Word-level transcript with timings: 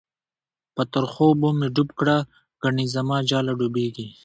په 0.75 0.81
ترخو 0.93 1.23
اوبو 1.29 1.49
می 1.59 1.67
ډوب 1.75 1.89
کړه، 1.99 2.17
گڼی 2.63 2.85
زماجاله 2.95 3.51
ډوبیږی 3.59 4.07